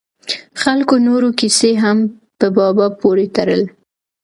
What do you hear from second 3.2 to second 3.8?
تړل.